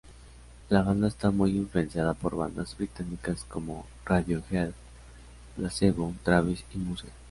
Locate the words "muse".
6.79-7.07